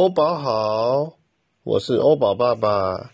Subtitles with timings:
[0.00, 1.14] 欧宝好，
[1.64, 3.10] 我是欧宝爸爸。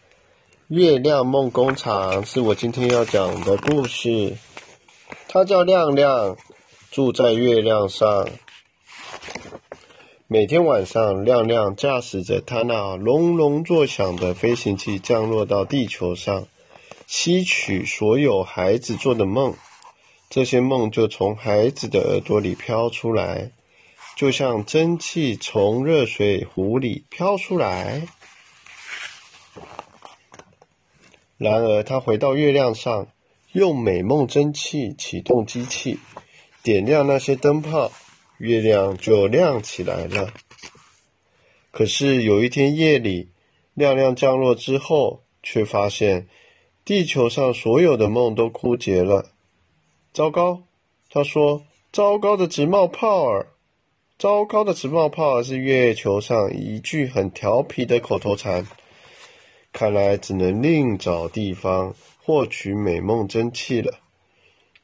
[0.69, 4.37] 月亮梦工厂是我今天要讲的故事。
[5.27, 6.37] 它叫亮亮，
[6.91, 8.29] 住在月亮上。
[10.27, 16.47] 每天晚上，亮亮驾驶着他那隆隆作响的飞行器降落到地球上，
[17.07, 19.55] 吸取所有孩子做的梦。
[20.29, 23.53] 这些梦就从孩子的耳朵里飘出来。
[24.17, 28.07] 就像蒸汽从热水壶里飘出来。
[31.37, 33.09] 然而，他回到月亮上，
[33.53, 35.99] 用美梦蒸汽启动机器，
[36.63, 37.91] 点亮那些灯泡，
[38.39, 40.33] 月亮就亮起来了。
[41.73, 43.31] 可是有一天夜里，
[43.75, 46.29] 亮亮降落之后，却发现
[46.85, 49.33] 地球上所有的梦都枯竭了。
[50.13, 50.63] 糟糕，
[51.11, 53.49] 他说：“糟糕的直冒泡儿。”
[54.25, 58.67] 糟糕的直冒泡是月球上一句很调皮的口头禅，
[59.71, 63.99] 看来只能另找地方获取美梦蒸汽了。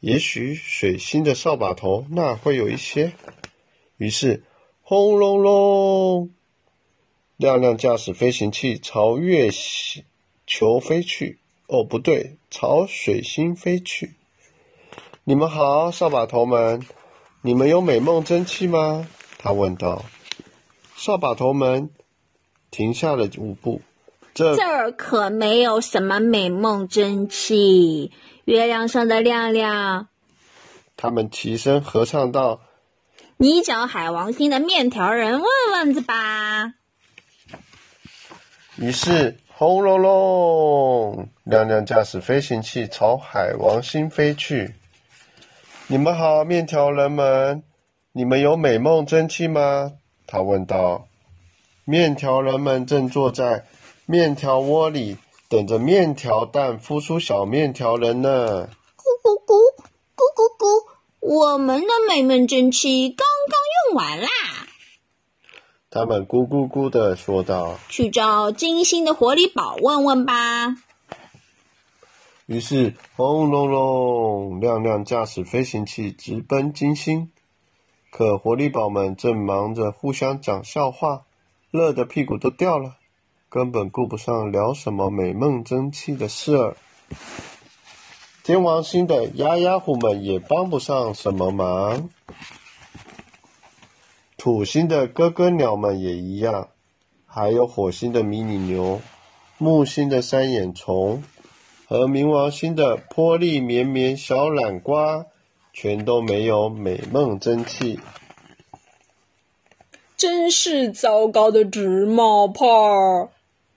[0.00, 3.14] 也许水星的扫把头那会有一些。
[3.96, 4.44] 于是，
[4.82, 6.28] 轰隆隆，
[7.38, 9.48] 亮亮驾驶飞行器朝月
[10.46, 11.38] 球飞去。
[11.66, 14.12] 哦，不对，朝水星飞去。
[15.24, 16.82] 你们好，扫把头们，
[17.40, 19.08] 你们有美梦蒸汽吗？
[19.42, 20.04] 他问道
[20.96, 21.88] ：“扫把头们
[22.70, 23.80] 停下了舞步。
[24.34, 28.12] 这这儿可没有什么美梦蒸汽。
[28.44, 30.08] 月亮上的亮亮，
[30.94, 32.60] 他们齐声合唱道
[33.38, 36.74] ：‘你找海王星的面条人问问子吧。’
[38.76, 44.74] 于是，轰隆隆，亮亮驾驶飞行器朝海王星飞去。
[45.86, 47.62] 你们好，面条人们。”
[48.12, 49.92] 你们有美梦蒸汽吗？
[50.26, 51.06] 他问道。
[51.84, 53.66] 面条人们正坐在
[54.04, 55.16] 面条窝里，
[55.48, 58.66] 等着面条蛋孵出小面条人呢。
[58.96, 59.54] 咕咕咕，
[60.16, 60.86] 咕咕咕，
[61.20, 63.58] 我们的美梦蒸汽刚刚
[63.92, 64.28] 用完啦。
[65.88, 67.78] 他们咕咕咕的说道。
[67.88, 70.74] 去找金星的活力宝问问吧。
[72.46, 77.30] 于是，轰隆隆，亮亮驾驶飞行器直奔金星。
[78.10, 81.22] 可活力宝们正忙着互相讲笑话，
[81.70, 82.96] 乐得屁股都掉了，
[83.48, 86.76] 根本顾不上聊什么美梦蒸汽的事儿。
[88.42, 92.10] 天王星的鸭鸭虎们也帮不上什么忙，
[94.36, 96.68] 土星的哥哥鸟们也一样，
[97.26, 99.00] 还有火星的迷你牛，
[99.56, 101.22] 木星的三眼虫，
[101.86, 105.26] 和冥王星的波丽绵绵小懒瓜。
[105.72, 108.00] 全都没有美梦蒸汽，
[110.16, 113.30] 真是糟糕的直冒泡！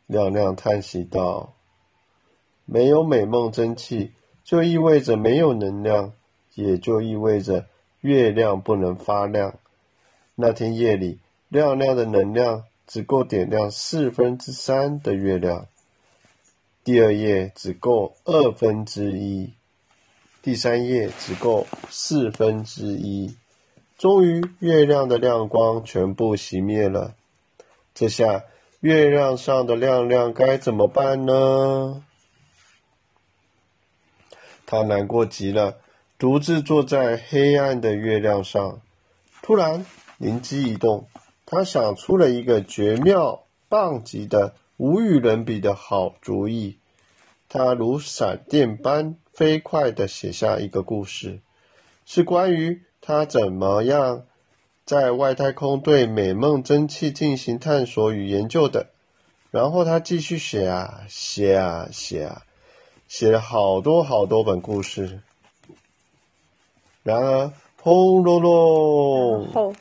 [0.08, 1.54] 亮亮叹息道
[2.66, 4.12] ：“没有美梦蒸汽，
[4.44, 6.14] 就意味着没有能量，
[6.56, 7.68] 也就意味着
[8.02, 9.60] 月亮不能发亮。
[10.36, 15.68] 那天夜里，亮亮的能量只够点亮四分之三的月亮，
[16.84, 19.54] 第二夜只够二分之一。”
[20.44, 23.34] 第三页只够四分之一，
[23.98, 27.16] 终于月亮的亮光全部熄灭了。
[27.94, 28.44] 这下
[28.82, 32.04] 月亮上的亮亮该怎么办呢？
[34.66, 35.78] 他难过极了，
[36.20, 38.82] 独自坐在黑暗的月亮上。
[39.42, 39.86] 突然
[40.18, 41.08] 灵机一动，
[41.46, 46.80] 他想出了一个绝妙、棒极的、无与伦比的好主意。
[47.54, 49.16] 他如闪电般。
[49.34, 51.40] 飞快地写下一个故事，
[52.06, 54.28] 是关于他怎么样
[54.86, 58.92] 在外太空对美梦蒸汽进行探索与研究的。
[59.50, 62.44] 然后他继续写啊写啊写啊，
[63.08, 65.22] 写了好多好多本故事。
[67.02, 69.76] 然而，轰隆隆，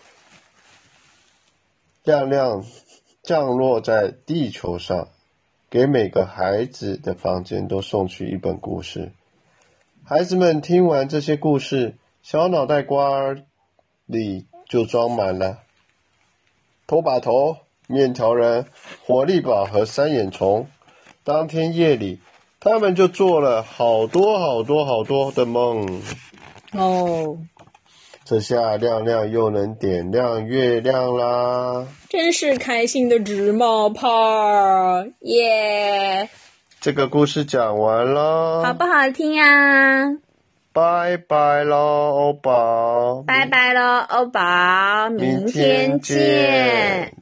[2.04, 2.64] 亮亮
[3.22, 5.08] 降落在地球上，
[5.72, 9.10] 给每个孩子的房间都送去一本故事。
[10.04, 13.34] 孩子们听完这些故事，小脑袋瓜
[14.04, 15.60] 里就装满了
[16.86, 18.66] 头把头、面条人、
[19.06, 20.68] 活力宝和三眼虫。
[21.24, 22.20] 当天夜里，
[22.60, 26.02] 他们就做了好多好多好多的梦。
[26.72, 27.38] 哦，
[28.32, 31.86] 这下亮亮又能点亮月亮啦！
[32.08, 36.30] 真是开心的直冒泡，耶！
[36.80, 40.16] 这个故事讲完了，好不好听啊？
[40.72, 43.22] 拜拜喽，欧宝！
[43.26, 45.10] 拜拜喽，欧宝！
[45.10, 47.12] 明天见。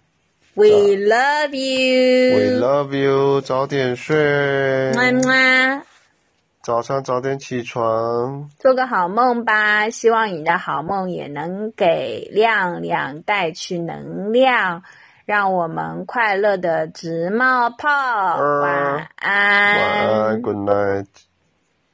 [0.54, 2.36] We love you.
[2.38, 3.40] We love you.
[3.40, 4.92] 早点睡。
[4.94, 5.82] 么么。
[6.62, 9.88] 早上早点起床，做个好梦吧。
[9.88, 14.82] 希望你的好梦也能给亮亮带去能量，
[15.24, 17.88] 让我们快乐的直冒泡。
[17.88, 19.78] 呃、晚安。
[19.78, 21.06] 晚安，Good night。